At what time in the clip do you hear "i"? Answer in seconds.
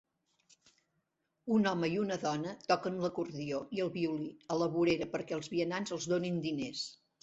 1.91-1.99, 3.79-3.85